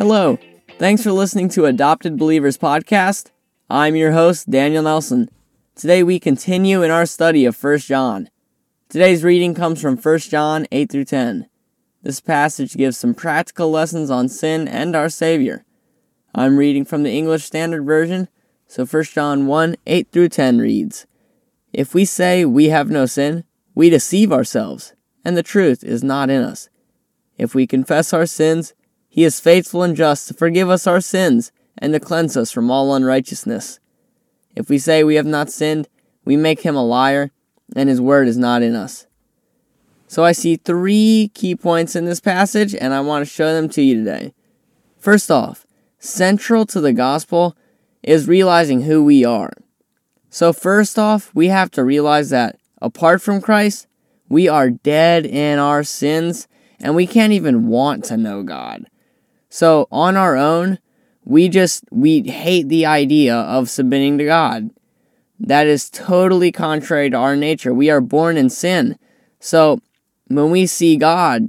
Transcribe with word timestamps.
Hello. 0.00 0.38
Thanks 0.78 1.02
for 1.02 1.12
listening 1.12 1.50
to 1.50 1.66
Adopted 1.66 2.16
Believers 2.16 2.56
Podcast. 2.56 3.32
I'm 3.68 3.96
your 3.96 4.12
host, 4.12 4.48
Daniel 4.48 4.84
Nelson. 4.84 5.28
Today 5.74 6.02
we 6.02 6.18
continue 6.18 6.82
in 6.82 6.90
our 6.90 7.04
study 7.04 7.44
of 7.44 7.62
1 7.62 7.80
John. 7.80 8.30
Today's 8.88 9.22
reading 9.22 9.52
comes 9.52 9.78
from 9.78 9.98
1 9.98 10.18
John 10.20 10.66
8 10.72 10.90
through 10.90 11.04
10. 11.04 11.50
This 12.02 12.18
passage 12.18 12.78
gives 12.78 12.96
some 12.96 13.12
practical 13.12 13.70
lessons 13.70 14.10
on 14.10 14.30
sin 14.30 14.66
and 14.66 14.96
our 14.96 15.10
Savior. 15.10 15.66
I'm 16.34 16.56
reading 16.56 16.86
from 16.86 17.02
the 17.02 17.12
English 17.12 17.44
Standard 17.44 17.84
Version, 17.84 18.28
so 18.66 18.86
1 18.86 19.04
John 19.04 19.46
1 19.46 19.76
8 19.86 20.08
through 20.10 20.30
10 20.30 20.60
reads 20.60 21.06
If 21.74 21.92
we 21.92 22.06
say 22.06 22.46
we 22.46 22.70
have 22.70 22.88
no 22.88 23.04
sin, 23.04 23.44
we 23.74 23.90
deceive 23.90 24.32
ourselves, 24.32 24.94
and 25.26 25.36
the 25.36 25.42
truth 25.42 25.84
is 25.84 26.02
not 26.02 26.30
in 26.30 26.42
us. 26.42 26.70
If 27.36 27.54
we 27.54 27.66
confess 27.66 28.14
our 28.14 28.24
sins, 28.24 28.72
he 29.10 29.24
is 29.24 29.40
faithful 29.40 29.82
and 29.82 29.96
just 29.96 30.28
to 30.28 30.34
forgive 30.34 30.70
us 30.70 30.86
our 30.86 31.00
sins 31.00 31.50
and 31.76 31.92
to 31.92 32.00
cleanse 32.00 32.36
us 32.36 32.52
from 32.52 32.70
all 32.70 32.94
unrighteousness. 32.94 33.80
If 34.54 34.68
we 34.68 34.78
say 34.78 35.02
we 35.02 35.16
have 35.16 35.26
not 35.26 35.50
sinned, 35.50 35.88
we 36.24 36.36
make 36.36 36.60
him 36.60 36.76
a 36.76 36.84
liar, 36.84 37.32
and 37.74 37.88
his 37.88 38.00
word 38.00 38.28
is 38.28 38.38
not 38.38 38.62
in 38.62 38.74
us. 38.74 39.06
So 40.06 40.24
I 40.24 40.32
see 40.32 40.56
three 40.56 41.30
key 41.34 41.56
points 41.56 41.96
in 41.96 42.04
this 42.04 42.20
passage, 42.20 42.74
and 42.74 42.94
I 42.94 43.00
want 43.00 43.26
to 43.26 43.30
show 43.30 43.52
them 43.52 43.68
to 43.70 43.82
you 43.82 43.96
today. 43.96 44.32
First 44.98 45.30
off, 45.30 45.66
central 45.98 46.64
to 46.66 46.80
the 46.80 46.92
gospel 46.92 47.56
is 48.02 48.28
realizing 48.28 48.82
who 48.82 49.04
we 49.04 49.24
are. 49.24 49.52
So, 50.28 50.52
first 50.52 50.98
off, 50.98 51.32
we 51.34 51.48
have 51.48 51.70
to 51.72 51.84
realize 51.84 52.30
that 52.30 52.58
apart 52.80 53.20
from 53.20 53.40
Christ, 53.40 53.88
we 54.28 54.48
are 54.48 54.70
dead 54.70 55.26
in 55.26 55.58
our 55.58 55.82
sins 55.82 56.46
and 56.78 56.94
we 56.94 57.06
can't 57.06 57.32
even 57.32 57.66
want 57.66 58.04
to 58.06 58.16
know 58.16 58.42
God. 58.42 58.86
So, 59.50 59.88
on 59.90 60.16
our 60.16 60.36
own, 60.36 60.78
we 61.24 61.48
just 61.48 61.84
we 61.90 62.22
hate 62.22 62.68
the 62.68 62.86
idea 62.86 63.34
of 63.34 63.68
submitting 63.68 64.16
to 64.18 64.24
God. 64.24 64.70
That 65.40 65.66
is 65.66 65.90
totally 65.90 66.52
contrary 66.52 67.10
to 67.10 67.16
our 67.16 67.34
nature. 67.34 67.74
We 67.74 67.90
are 67.90 68.00
born 68.00 68.36
in 68.36 68.48
sin. 68.48 68.96
So, 69.40 69.80
when 70.28 70.52
we 70.52 70.66
see 70.66 70.96
God 70.96 71.48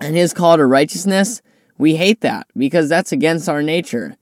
and 0.00 0.14
his 0.14 0.32
call 0.32 0.56
to 0.56 0.64
righteousness, 0.64 1.42
we 1.76 1.96
hate 1.96 2.20
that 2.20 2.46
because 2.56 2.88
that's 2.88 3.10
against 3.10 3.48
our 3.48 3.62
nature. 3.62 4.16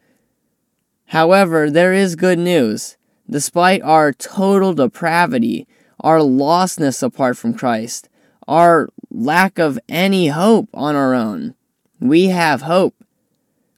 However, 1.06 1.70
there 1.70 1.92
is 1.92 2.16
good 2.16 2.38
news. 2.38 2.96
Despite 3.28 3.82
our 3.82 4.14
total 4.14 4.72
depravity, 4.72 5.66
our 6.00 6.18
lostness 6.18 7.02
apart 7.02 7.36
from 7.36 7.52
Christ, 7.52 8.08
our 8.48 8.88
lack 9.10 9.58
of 9.58 9.78
any 9.88 10.28
hope 10.28 10.70
on 10.72 10.96
our 10.96 11.14
own, 11.14 11.54
we 12.02 12.26
have 12.30 12.62
hope. 12.62 12.96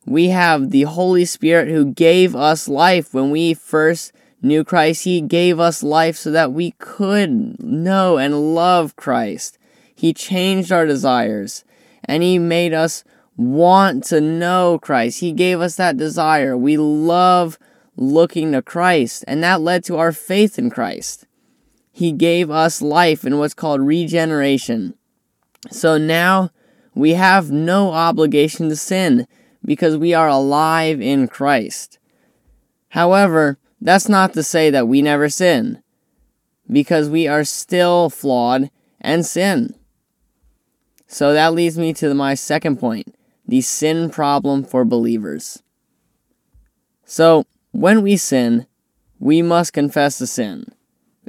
We 0.06 0.28
have 0.28 0.70
the 0.70 0.82
Holy 0.82 1.26
Spirit 1.26 1.68
who 1.68 1.92
gave 1.92 2.34
us 2.34 2.68
life 2.68 3.12
when 3.12 3.30
we 3.30 3.52
first 3.52 4.12
knew 4.40 4.64
Christ. 4.64 5.04
He 5.04 5.20
gave 5.20 5.60
us 5.60 5.82
life 5.82 6.16
so 6.16 6.30
that 6.30 6.52
we 6.52 6.70
could 6.78 7.62
know 7.62 8.16
and 8.16 8.54
love 8.54 8.96
Christ. 8.96 9.58
He 9.94 10.14
changed 10.14 10.72
our 10.72 10.86
desires 10.86 11.64
and 12.04 12.22
He 12.22 12.38
made 12.38 12.72
us 12.72 13.04
want 13.36 14.04
to 14.04 14.22
know 14.22 14.78
Christ. 14.78 15.20
He 15.20 15.32
gave 15.32 15.60
us 15.60 15.76
that 15.76 15.98
desire. 15.98 16.56
We 16.56 16.78
love 16.78 17.58
looking 17.96 18.52
to 18.52 18.62
Christ, 18.62 19.24
and 19.28 19.42
that 19.42 19.60
led 19.60 19.84
to 19.84 19.96
our 19.96 20.12
faith 20.12 20.58
in 20.58 20.70
Christ. 20.70 21.26
He 21.92 22.10
gave 22.10 22.50
us 22.50 22.82
life 22.82 23.24
in 23.24 23.38
what's 23.38 23.54
called 23.54 23.80
regeneration. 23.80 24.94
So 25.70 25.96
now 25.96 26.50
we 26.94 27.14
have 27.14 27.50
no 27.50 27.90
obligation 27.90 28.68
to 28.68 28.76
sin 28.76 29.26
because 29.64 29.96
we 29.96 30.14
are 30.14 30.28
alive 30.28 31.00
in 31.00 31.28
Christ. 31.28 31.98
However, 32.90 33.58
that's 33.80 34.08
not 34.08 34.32
to 34.34 34.42
say 34.42 34.70
that 34.70 34.88
we 34.88 35.02
never 35.02 35.28
sin, 35.28 35.82
because 36.70 37.08
we 37.08 37.26
are 37.26 37.44
still 37.44 38.08
flawed 38.08 38.70
and 39.00 39.26
sin. 39.26 39.74
So 41.06 41.32
that 41.32 41.52
leads 41.52 41.76
me 41.78 41.92
to 41.94 42.14
my 42.14 42.34
second 42.34 42.78
point 42.78 43.14
the 43.46 43.60
sin 43.60 44.08
problem 44.10 44.64
for 44.64 44.84
believers. 44.84 45.62
So, 47.04 47.44
when 47.72 48.00
we 48.02 48.16
sin, 48.16 48.66
we 49.18 49.42
must 49.42 49.74
confess 49.74 50.18
the 50.18 50.26
sin. 50.26 50.72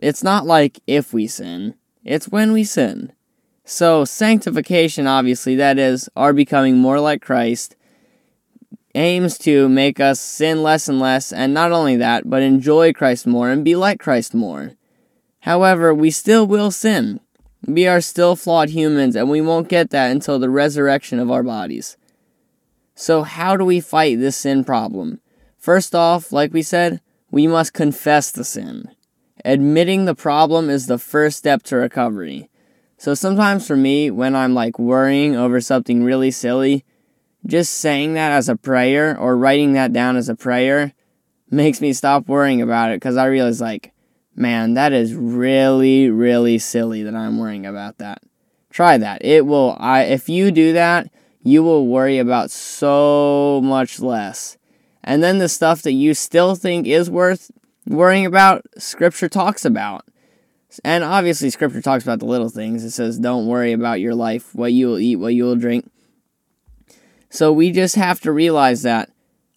It's 0.02 0.24
not 0.24 0.46
like 0.46 0.80
if 0.88 1.14
we 1.14 1.28
sin, 1.28 1.76
it's 2.04 2.30
when 2.30 2.54
we 2.54 2.64
sin. 2.64 3.12
So, 3.68 4.06
sanctification, 4.06 5.08
obviously, 5.08 5.56
that 5.56 5.80
is, 5.80 6.08
our 6.16 6.34
becoming 6.34 6.78
more 6.78 7.00
like 7.00 7.24
Christ, 7.24 7.76
aims 8.94 9.40
to 9.40 9.68
make 9.68 10.00
us 10.00 10.20
sin 10.20 10.62
less 10.62 10.88
and 10.88 11.00
less, 11.00 11.34
and 11.34 11.52
not 11.52 11.72
only 11.72 11.96
that, 11.96 12.30
but 12.30 12.44
enjoy 12.44 12.94
Christ 12.94 13.26
more 13.26 13.50
and 13.50 13.66
be 13.66 13.76
like 13.76 14.00
Christ 14.00 14.36
more. 14.36 14.74
However, 15.40 15.96
we 15.96 16.12
still 16.12 16.46
will 16.46 16.70
sin. 16.70 17.20
We 17.66 17.88
are 17.88 18.02
still 18.02 18.36
flawed 18.36 18.70
humans, 18.70 19.16
and 19.16 19.32
we 19.32 19.42
won't 19.42 19.68
get 19.68 19.90
that 19.90 20.12
until 20.12 20.38
the 20.38 20.50
resurrection 20.52 21.18
of 21.18 21.32
our 21.32 21.42
bodies. 21.42 21.98
So, 22.94 23.24
how 23.24 23.58
do 23.58 23.66
we 23.66 23.82
fight 23.82 24.20
this 24.20 24.38
sin 24.38 24.64
problem? 24.64 25.22
First 25.58 25.96
off, 25.96 26.32
like 26.32 26.54
we 26.54 26.62
said, 26.62 27.02
we 27.32 27.48
must 27.48 27.74
confess 27.74 28.30
the 28.30 28.44
sin. 28.44 28.92
Admitting 29.44 30.06
the 30.06 30.14
problem 30.14 30.70
is 30.70 30.86
the 30.86 31.00
first 31.00 31.40
step 31.40 31.64
to 31.64 31.78
recovery. 31.78 32.50
So, 33.06 33.14
sometimes 33.14 33.68
for 33.68 33.78
me, 33.78 34.10
when 34.10 34.36
I'm 34.36 34.56
like 34.56 34.80
worrying 34.80 35.36
over 35.36 35.62
something 35.62 36.04
really 36.04 36.32
silly, 36.32 36.84
just 37.46 37.74
saying 37.74 38.16
that 38.16 38.32
as 38.32 38.50
a 38.50 38.56
prayer 38.56 39.16
or 39.16 39.38
writing 39.38 39.74
that 39.74 39.94
down 39.94 40.16
as 40.16 40.28
a 40.28 40.34
prayer 40.34 40.92
makes 41.52 41.82
me 41.82 41.94
stop 41.94 42.28
worrying 42.28 42.64
about 42.64 42.90
it 42.90 42.96
because 42.96 43.16
I 43.16 43.28
realize, 43.28 43.62
like, 43.62 43.94
man, 44.36 44.74
that 44.74 44.92
is 44.92 45.14
really, 45.14 46.10
really 46.10 46.58
silly 46.58 47.04
that 47.04 47.14
I'm 47.14 47.38
worrying 47.38 47.68
about 47.68 48.00
that. 48.00 48.24
Try 48.72 48.98
that. 48.98 49.24
It 49.24 49.46
will, 49.46 49.78
I, 49.80 50.06
if 50.06 50.28
you 50.28 50.50
do 50.50 50.74
that, 50.74 51.08
you 51.44 51.62
will 51.62 51.86
worry 51.86 52.18
about 52.18 52.50
so 52.50 53.62
much 53.64 54.00
less. 54.00 54.58
And 55.04 55.22
then 55.22 55.38
the 55.38 55.48
stuff 55.48 55.84
that 55.84 55.92
you 55.92 56.16
still 56.16 56.56
think 56.56 56.88
is 56.88 57.08
worth 57.12 57.52
worrying 57.86 58.26
about, 58.26 58.66
Scripture 58.80 59.30
talks 59.30 59.64
about. 59.64 60.06
And 60.84 61.04
obviously, 61.04 61.50
Scripture 61.50 61.82
talks 61.82 62.04
about 62.04 62.20
the 62.20 62.26
little 62.26 62.50
things. 62.50 62.84
It 62.84 62.92
says, 62.92 63.18
don't 63.20 63.48
worry 63.48 63.72
about 63.72 64.02
your 64.02 64.16
life, 64.16 64.54
what 64.54 64.74
you 64.74 64.88
will 64.88 65.00
eat, 65.00 65.16
what 65.16 65.34
you 65.34 65.46
will 65.46 65.56
drink. 65.56 65.90
So 67.30 67.52
we 67.52 67.72
just 67.72 67.96
have 67.96 68.20
to 68.22 68.32
realize 68.32 68.84
that 68.84 69.12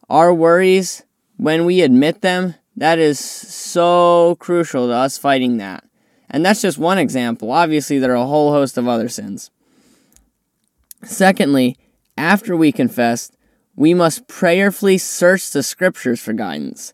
our 0.09 0.33
worries, 0.33 1.03
when 1.37 1.65
we 1.65 1.83
admit 1.83 2.23
them, 2.23 2.55
that 2.77 2.99
is 2.99 3.19
so 3.19 4.37
crucial 4.39 4.87
to 4.87 4.93
us 4.93 5.19
fighting 5.19 5.57
that. 5.59 5.84
And 6.31 6.45
that's 6.45 6.62
just 6.62 6.78
one 6.78 6.99
example. 6.99 7.51
Obviously, 7.51 7.99
there 7.99 8.12
are 8.12 8.17
a 8.17 8.27
whole 8.27 8.53
host 8.53 8.78
of 8.78 8.87
other 8.87 9.09
sins. 9.09 9.51
Secondly, 11.05 11.77
after 12.17 12.57
we 12.57 12.73
confess, 12.73 13.31
we 13.77 13.95
must 13.95 14.28
prayerfully 14.28 14.99
search 14.99 15.51
the 15.51 15.62
scriptures 15.62 16.21
for 16.21 16.33
guidance. 16.33 16.93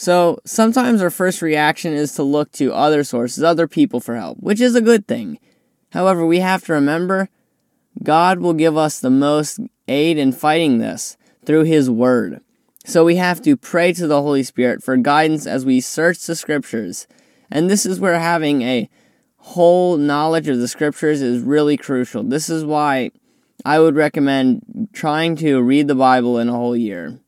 So 0.00 0.38
sometimes 0.46 1.02
our 1.02 1.10
first 1.10 1.42
reaction 1.42 1.92
is 1.92 2.14
to 2.14 2.22
look 2.22 2.52
to 2.52 2.72
other 2.72 3.04
sources, 3.04 3.44
other 3.44 3.68
people 3.68 4.00
for 4.00 4.16
help, 4.16 4.38
which 4.40 4.58
is 4.58 4.74
a 4.74 4.80
good 4.80 5.06
thing. 5.06 5.38
However, 5.92 6.24
we 6.24 6.38
have 6.38 6.64
to 6.64 6.72
remember 6.72 7.28
God 8.02 8.38
will 8.38 8.54
give 8.54 8.78
us 8.78 8.98
the 8.98 9.10
most 9.10 9.60
aid 9.88 10.16
in 10.16 10.32
fighting 10.32 10.78
this 10.78 11.18
through 11.44 11.64
His 11.64 11.90
Word. 11.90 12.40
So 12.86 13.04
we 13.04 13.16
have 13.16 13.42
to 13.42 13.58
pray 13.58 13.92
to 13.92 14.06
the 14.06 14.22
Holy 14.22 14.42
Spirit 14.42 14.82
for 14.82 14.96
guidance 14.96 15.46
as 15.46 15.66
we 15.66 15.82
search 15.82 16.24
the 16.24 16.34
Scriptures. 16.34 17.06
And 17.50 17.68
this 17.68 17.84
is 17.84 18.00
where 18.00 18.18
having 18.18 18.62
a 18.62 18.88
whole 19.36 19.98
knowledge 19.98 20.48
of 20.48 20.60
the 20.60 20.68
Scriptures 20.68 21.20
is 21.20 21.42
really 21.42 21.76
crucial. 21.76 22.22
This 22.22 22.48
is 22.48 22.64
why 22.64 23.10
I 23.66 23.78
would 23.80 23.96
recommend 23.96 24.88
trying 24.94 25.36
to 25.36 25.60
read 25.60 25.88
the 25.88 25.94
Bible 25.94 26.38
in 26.38 26.48
a 26.48 26.52
whole 26.52 26.74
year. 26.74 27.20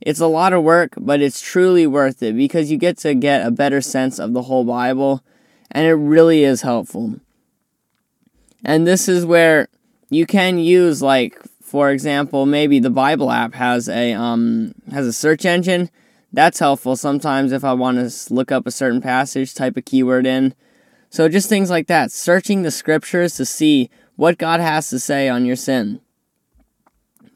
It's 0.00 0.20
a 0.20 0.26
lot 0.26 0.52
of 0.52 0.62
work, 0.62 0.94
but 0.96 1.20
it's 1.20 1.40
truly 1.40 1.86
worth 1.86 2.22
it 2.22 2.36
because 2.36 2.70
you 2.70 2.78
get 2.78 2.98
to 2.98 3.14
get 3.14 3.46
a 3.46 3.50
better 3.50 3.80
sense 3.80 4.18
of 4.18 4.32
the 4.32 4.42
whole 4.42 4.64
Bible, 4.64 5.22
and 5.70 5.86
it 5.86 5.94
really 5.94 6.44
is 6.44 6.62
helpful. 6.62 7.20
And 8.64 8.86
this 8.86 9.08
is 9.08 9.24
where 9.24 9.68
you 10.10 10.26
can 10.26 10.58
use 10.58 11.02
like 11.02 11.38
for 11.68 11.90
example, 11.90 12.46
maybe 12.46 12.80
the 12.80 12.90
Bible 12.90 13.30
app 13.30 13.54
has 13.54 13.88
a 13.88 14.14
um 14.14 14.74
has 14.90 15.06
a 15.06 15.12
search 15.12 15.44
engine. 15.44 15.90
That's 16.32 16.58
helpful 16.58 16.96
sometimes 16.96 17.52
if 17.52 17.62
I 17.62 17.74
want 17.74 17.98
to 17.98 18.34
look 18.34 18.50
up 18.50 18.66
a 18.66 18.70
certain 18.70 19.02
passage, 19.02 19.54
type 19.54 19.76
a 19.76 19.82
keyword 19.82 20.26
in. 20.26 20.54
So 21.10 21.28
just 21.28 21.48
things 21.48 21.70
like 21.70 21.86
that, 21.86 22.10
searching 22.10 22.62
the 22.62 22.70
scriptures 22.70 23.36
to 23.36 23.44
see 23.44 23.90
what 24.16 24.38
God 24.38 24.60
has 24.60 24.90
to 24.90 24.98
say 24.98 25.28
on 25.28 25.44
your 25.44 25.56
sin. 25.56 26.00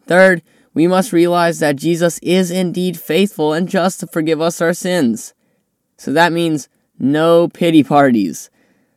Third, 0.06 0.42
we 0.74 0.86
must 0.86 1.12
realize 1.12 1.58
that 1.58 1.76
Jesus 1.76 2.18
is 2.22 2.50
indeed 2.50 2.98
faithful 2.98 3.52
and 3.52 3.68
just 3.68 4.00
to 4.00 4.06
forgive 4.06 4.40
us 4.40 4.60
our 4.60 4.72
sins. 4.72 5.34
So 5.96 6.12
that 6.12 6.32
means 6.32 6.68
no 6.98 7.48
pity 7.48 7.82
parties. 7.82 8.50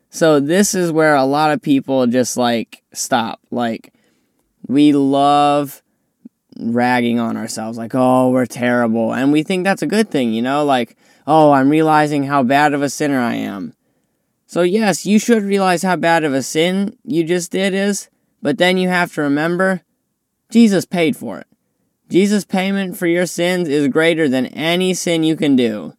So 0.09 0.39
this 0.39 0.73
is 0.73 0.91
where 0.91 1.15
a 1.15 1.25
lot 1.25 1.51
of 1.51 1.61
people 1.61 2.07
just 2.07 2.37
like 2.37 2.83
stop. 2.93 3.41
Like 3.51 3.93
we 4.67 4.93
love 4.93 5.81
ragging 6.57 7.19
on 7.19 7.37
ourselves, 7.37 7.77
like, 7.77 7.93
oh, 7.93 8.29
we're 8.29 8.45
terrible. 8.45 9.13
And 9.13 9.31
we 9.31 9.43
think 9.43 9.63
that's 9.63 9.81
a 9.81 9.87
good 9.87 10.09
thing, 10.09 10.33
you 10.33 10.41
know, 10.41 10.63
like, 10.63 10.95
oh, 11.27 11.51
I'm 11.51 11.69
realizing 11.69 12.23
how 12.23 12.43
bad 12.43 12.73
of 12.73 12.81
a 12.81 12.89
sinner 12.89 13.19
I 13.19 13.35
am. 13.35 13.73
So, 14.47 14.61
yes, 14.61 15.05
you 15.05 15.19
should 15.19 15.43
realize 15.43 15.83
how 15.83 15.95
bad 15.95 16.23
of 16.23 16.33
a 16.33 16.43
sin 16.43 16.97
you 17.03 17.23
just 17.23 17.51
did 17.51 17.73
is, 17.73 18.09
but 18.41 18.57
then 18.57 18.77
you 18.77 18.87
have 18.87 19.13
to 19.15 19.21
remember 19.21 19.81
Jesus 20.49 20.85
paid 20.85 21.17
for 21.17 21.39
it. 21.39 21.47
Jesus' 22.09 22.45
payment 22.45 22.97
for 22.97 23.07
your 23.07 23.25
sins 23.25 23.67
is 23.67 23.87
greater 23.87 24.27
than 24.29 24.45
any 24.47 24.93
sin 24.93 25.23
you 25.23 25.35
can 25.35 25.55
do. 25.55 25.93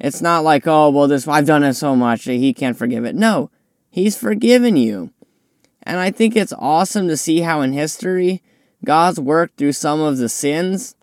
It's 0.00 0.22
not 0.22 0.44
like, 0.44 0.66
oh, 0.66 0.90
well, 0.90 1.08
this 1.08 1.26
I've 1.26 1.46
done 1.46 1.64
it 1.64 1.74
so 1.74 1.96
much 1.96 2.24
that 2.24 2.34
he 2.34 2.52
can't 2.52 2.76
forgive 2.76 3.04
it. 3.04 3.16
No, 3.16 3.50
he's 3.90 4.16
forgiven 4.16 4.76
you. 4.76 5.12
And 5.82 5.98
I 5.98 6.10
think 6.10 6.36
it's 6.36 6.52
awesome 6.58 7.08
to 7.08 7.16
see 7.16 7.40
how 7.40 7.62
in 7.62 7.72
history 7.72 8.42
God's 8.84 9.18
worked 9.18 9.58
through 9.58 9.72
some 9.72 10.00
of 10.00 10.18
the 10.18 10.28
sins 10.28 10.94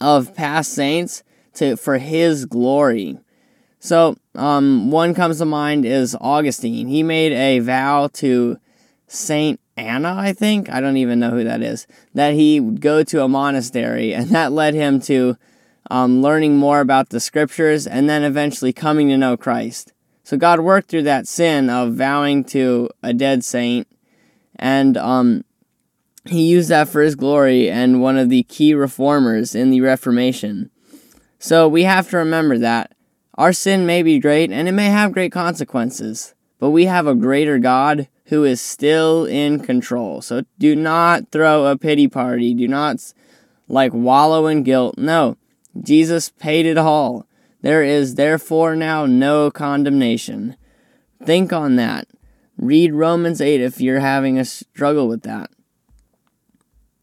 of 0.00 0.34
past 0.34 0.72
saints 0.72 1.22
to 1.54 1.76
for 1.76 1.98
his 1.98 2.46
glory. 2.46 3.18
So, 3.78 4.16
um, 4.34 4.90
one 4.90 5.14
comes 5.14 5.38
to 5.38 5.44
mind 5.44 5.84
is 5.84 6.16
Augustine. 6.20 6.88
He 6.88 7.02
made 7.02 7.32
a 7.32 7.60
vow 7.60 8.08
to 8.14 8.58
Saint 9.06 9.60
Anna, 9.80 10.14
I 10.18 10.32
think. 10.32 10.70
I 10.70 10.80
don't 10.80 10.96
even 10.96 11.18
know 11.18 11.30
who 11.30 11.44
that 11.44 11.62
is. 11.62 11.86
That 12.14 12.34
he 12.34 12.60
would 12.60 12.80
go 12.80 13.02
to 13.02 13.22
a 13.22 13.28
monastery, 13.28 14.14
and 14.14 14.28
that 14.30 14.52
led 14.52 14.74
him 14.74 15.00
to 15.02 15.36
um, 15.90 16.22
learning 16.22 16.56
more 16.56 16.80
about 16.80 17.08
the 17.08 17.20
scriptures 17.20 17.86
and 17.86 18.08
then 18.08 18.22
eventually 18.22 18.72
coming 18.72 19.08
to 19.08 19.18
know 19.18 19.36
Christ. 19.36 19.92
So 20.22 20.36
God 20.36 20.60
worked 20.60 20.88
through 20.88 21.02
that 21.04 21.26
sin 21.26 21.68
of 21.68 21.94
vowing 21.94 22.44
to 22.44 22.90
a 23.02 23.12
dead 23.12 23.44
saint, 23.44 23.88
and 24.56 24.96
um, 24.96 25.44
he 26.26 26.48
used 26.48 26.68
that 26.68 26.88
for 26.88 27.02
his 27.02 27.14
glory 27.14 27.70
and 27.70 28.02
one 28.02 28.18
of 28.18 28.28
the 28.28 28.42
key 28.44 28.74
reformers 28.74 29.54
in 29.54 29.70
the 29.70 29.80
Reformation. 29.80 30.70
So 31.38 31.66
we 31.66 31.84
have 31.84 32.10
to 32.10 32.18
remember 32.18 32.58
that 32.58 32.92
our 33.34 33.52
sin 33.52 33.86
may 33.86 34.02
be 34.02 34.18
great 34.18 34.52
and 34.52 34.68
it 34.68 34.72
may 34.72 34.90
have 34.90 35.12
great 35.12 35.32
consequences, 35.32 36.34
but 36.58 36.70
we 36.70 36.84
have 36.84 37.06
a 37.06 37.14
greater 37.14 37.58
God 37.58 38.08
who 38.30 38.44
is 38.44 38.60
still 38.60 39.26
in 39.26 39.58
control. 39.58 40.22
So 40.22 40.44
do 40.58 40.76
not 40.76 41.30
throw 41.32 41.66
a 41.66 41.76
pity 41.76 42.06
party. 42.06 42.54
Do 42.54 42.68
not 42.68 43.12
like 43.68 43.92
wallow 43.92 44.46
in 44.46 44.62
guilt. 44.62 44.96
No, 44.96 45.36
Jesus 45.82 46.30
paid 46.30 46.64
it 46.64 46.78
all. 46.78 47.26
There 47.60 47.82
is 47.82 48.14
therefore 48.14 48.76
now 48.76 49.04
no 49.04 49.50
condemnation. 49.50 50.56
Think 51.24 51.52
on 51.52 51.74
that. 51.76 52.06
Read 52.56 52.94
Romans 52.94 53.40
8 53.40 53.60
if 53.60 53.80
you're 53.80 54.00
having 54.00 54.38
a 54.38 54.44
struggle 54.44 55.08
with 55.08 55.22
that. 55.22 55.50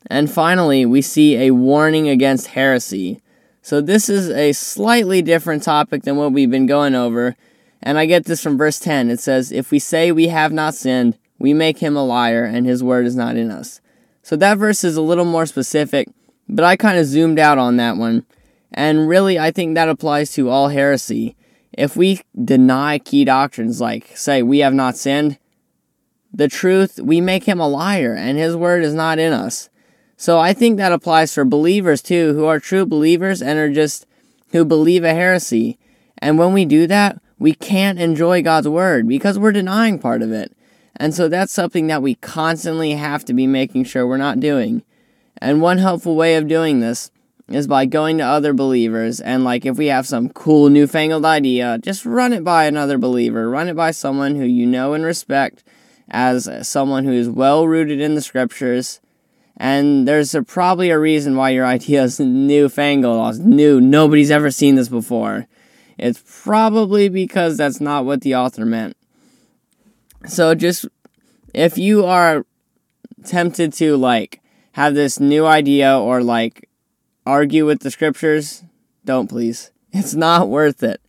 And 0.10 0.32
finally, 0.32 0.86
we 0.86 1.02
see 1.02 1.36
a 1.36 1.52
warning 1.52 2.08
against 2.08 2.48
heresy. 2.48 3.22
So, 3.62 3.82
this 3.82 4.08
is 4.08 4.30
a 4.30 4.54
slightly 4.54 5.22
different 5.22 5.64
topic 5.64 6.04
than 6.04 6.16
what 6.16 6.32
we've 6.32 6.50
been 6.50 6.68
going 6.68 6.96
over. 6.96 7.36
And 7.82 7.98
I 7.98 8.06
get 8.06 8.26
this 8.26 8.42
from 8.42 8.58
verse 8.58 8.80
10. 8.80 9.10
It 9.10 9.20
says, 9.20 9.52
If 9.52 9.72
we 9.72 9.80
say 9.80 10.12
we 10.12 10.28
have 10.28 10.52
not 10.52 10.76
sinned, 10.76 11.18
we 11.40 11.54
make 11.54 11.80
him 11.80 11.96
a 11.96 12.04
liar, 12.04 12.44
and 12.44 12.66
his 12.66 12.84
word 12.84 13.06
is 13.06 13.16
not 13.16 13.36
in 13.36 13.52
us. 13.52 13.82
So, 14.24 14.36
that 14.36 14.58
verse 14.58 14.84
is 14.84 14.98
a 14.98 15.02
little 15.02 15.26
more 15.26 15.46
specific, 15.46 16.10
but 16.50 16.66
I 16.66 16.76
kind 16.76 16.98
of 16.98 17.06
zoomed 17.06 17.40
out 17.40 17.58
on 17.58 17.78
that 17.78 17.98
one 17.98 18.26
and 18.74 19.08
really, 19.08 19.40
I 19.40 19.52
think 19.52 19.76
that 19.76 19.90
applies 19.90 20.34
to 20.34 20.50
all 20.50 20.70
heresy. 20.70 21.36
If 21.74 21.96
we 21.96 22.22
deny 22.44 23.00
key 23.00 23.26
doctrines, 23.26 23.80
like, 23.80 24.16
say, 24.16 24.44
we 24.44 24.60
have 24.60 24.74
not 24.74 24.98
sinned, 24.98 25.38
the 26.34 26.48
truth, 26.48 27.00
we 27.02 27.22
make 27.22 27.46
him 27.46 27.60
a 27.60 27.68
liar, 27.68 28.14
and 28.14 28.38
his 28.38 28.56
word 28.56 28.84
is 28.84 28.94
not 28.94 29.20
in 29.20 29.34
us. 29.34 29.70
So 30.18 30.40
I 30.40 30.54
think 30.54 30.78
that 30.78 30.92
applies 30.92 31.34
for 31.34 31.46
believers 31.46 32.02
too, 32.02 32.34
who 32.34 32.46
are 32.46 32.60
true 32.60 32.86
believers 32.86 33.42
and 33.42 33.58
are 33.58 33.72
just 33.72 34.06
who 34.52 34.66
believe 34.66 35.04
a 35.04 35.14
heresy. 35.14 35.78
And 36.18 36.38
when 36.38 36.54
we 36.54 36.66
do 36.66 36.88
that, 36.88 37.22
we 37.40 37.54
can't 37.54 38.00
enjoy 38.00 38.42
God's 38.42 38.68
word 38.68 39.08
because 39.08 39.38
we're 39.38 39.52
denying 39.52 40.00
part 40.00 40.22
of 40.22 40.32
it. 40.32 40.56
And 40.96 41.14
so 41.14 41.28
that's 41.28 41.54
something 41.54 41.88
that 41.88 42.02
we 42.02 42.16
constantly 42.16 42.92
have 42.92 43.24
to 43.26 43.34
be 43.34 43.46
making 43.46 43.84
sure 43.84 44.08
we're 44.08 44.18
not 44.18 44.40
doing. 44.40 44.84
And 45.38 45.62
one 45.62 45.78
helpful 45.78 46.16
way 46.16 46.36
of 46.36 46.48
doing 46.48 46.80
this 46.80 47.12
is 47.48 47.68
by 47.68 47.86
going 47.86 48.18
to 48.18 48.24
other 48.24 48.54
believers 48.54 49.22
and 49.22 49.44
like 49.44 49.66
if 49.66 49.78
we 49.78 49.88
have 49.88 50.06
some 50.06 50.30
cool 50.30 50.70
newfangled 50.70 51.24
idea, 51.24 51.78
just 51.82 52.06
run 52.06 52.34
it 52.34 52.44
by 52.44 52.66
another 52.66 52.98
believer, 52.98 53.50
run 53.50 53.70
it 53.70 53.76
by 53.76 53.92
someone 53.92 54.36
who 54.36 54.44
you 54.44 54.66
know 54.66 54.94
and 54.94 55.06
respect 55.06 55.64
as 56.10 56.50
someone 56.68 57.06
who 57.06 57.14
is 57.14 57.30
well 57.30 57.68
rooted 57.68 58.02
in 58.02 58.16
the 58.16 58.22
scriptures. 58.22 59.00
And 59.56 60.08
there's 60.08 60.36
a, 60.36 60.44
probably 60.44 60.90
a 60.90 61.00
reason 61.00 61.36
why 61.36 61.52
your 61.52 61.66
idea 61.78 62.04
is 62.04 62.20
newfangled, 62.20 63.40
new. 63.40 63.80
Nobody's 63.80 64.32
ever 64.32 64.52
seen 64.52 64.76
this 64.76 64.90
before. 64.90 65.48
It's 65.98 66.24
probably 66.44 67.10
because 67.10 67.58
that's 67.58 67.82
not 67.82 68.06
what 68.06 68.22
the 68.22 68.36
author 68.36 68.66
meant. 68.66 68.96
So 70.28 70.56
just 70.56 70.86
if 71.54 71.78
you 71.78 72.06
are 72.06 72.46
tempted 73.26 73.74
to 73.74 73.98
like 73.98 74.42
have 74.74 74.94
this 74.94 75.20
new 75.20 75.46
idea 75.46 75.98
or 75.98 76.22
like 76.22 76.70
argue 77.26 77.66
with 77.66 77.82
the 77.82 77.92
scriptures, 77.92 78.64
don't 79.06 79.28
please. 79.28 79.72
It's 79.94 80.14
not 80.14 80.50
worth 80.50 80.84
it. 80.84 81.02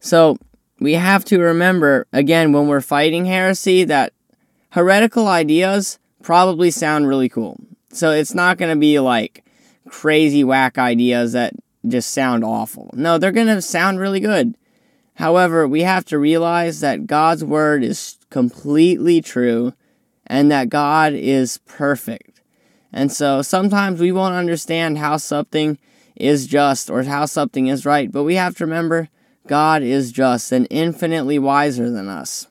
So, 0.00 0.38
we 0.80 0.94
have 0.94 1.24
to 1.26 1.38
remember, 1.38 2.06
again, 2.12 2.52
when 2.52 2.66
we're 2.68 2.80
fighting 2.80 3.26
heresy, 3.26 3.84
that 3.84 4.12
heretical 4.70 5.28
ideas 5.28 5.98
probably 6.22 6.70
sound 6.70 7.06
really 7.06 7.28
cool. 7.28 7.60
So, 7.92 8.10
it's 8.10 8.34
not 8.34 8.58
going 8.58 8.74
to 8.74 8.80
be 8.80 8.98
like 8.98 9.44
crazy 9.88 10.42
whack 10.42 10.78
ideas 10.78 11.32
that 11.32 11.52
just 11.90 12.10
sound 12.10 12.44
awful. 12.44 12.90
No, 12.94 13.18
they're 13.18 13.32
going 13.32 13.46
to 13.46 13.62
sound 13.62 13.98
really 14.00 14.20
good. 14.20 14.56
However, 15.14 15.66
we 15.66 15.82
have 15.82 16.04
to 16.06 16.18
realize 16.18 16.80
that 16.80 17.06
God's 17.06 17.44
word 17.44 17.82
is 17.82 18.18
completely 18.30 19.20
true 19.20 19.74
and 20.26 20.50
that 20.50 20.68
God 20.68 21.12
is 21.12 21.58
perfect. 21.66 22.40
And 22.92 23.10
so 23.10 23.42
sometimes 23.42 24.00
we 24.00 24.12
won't 24.12 24.34
understand 24.34 24.98
how 24.98 25.16
something 25.16 25.78
is 26.14 26.46
just 26.46 26.90
or 26.90 27.02
how 27.02 27.26
something 27.26 27.66
is 27.66 27.86
right, 27.86 28.10
but 28.10 28.24
we 28.24 28.34
have 28.36 28.56
to 28.56 28.64
remember 28.64 29.08
God 29.46 29.82
is 29.82 30.12
just 30.12 30.52
and 30.52 30.66
infinitely 30.70 31.38
wiser 31.38 31.90
than 31.90 32.08
us. 32.08 32.46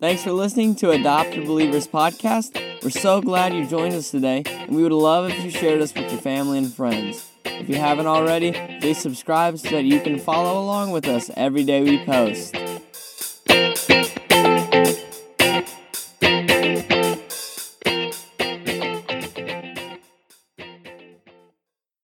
Thanks 0.00 0.22
for 0.22 0.32
listening 0.32 0.76
to 0.76 0.90
Adopted 0.90 1.44
Believers 1.46 1.88
Podcast. 1.88 2.84
We're 2.84 2.90
so 2.90 3.20
glad 3.20 3.52
you 3.52 3.66
joined 3.66 3.94
us 3.94 4.12
today, 4.12 4.44
and 4.46 4.76
we 4.76 4.82
would 4.84 4.92
love 4.92 5.28
if 5.30 5.44
you 5.44 5.50
shared 5.50 5.80
us 5.82 5.92
with 5.92 6.12
your 6.12 6.20
family 6.20 6.58
and 6.58 6.72
friends. 6.72 7.28
If 7.60 7.68
you 7.68 7.76
haven't 7.76 8.06
already, 8.06 8.52
please 8.80 8.98
subscribe 8.98 9.58
so 9.58 9.70
that 9.70 9.84
you 9.84 10.00
can 10.00 10.18
follow 10.18 10.62
along 10.62 10.92
with 10.92 11.06
us 11.08 11.30
every 11.36 11.64
day 11.64 11.82
we 11.82 12.04
post. 12.04 12.57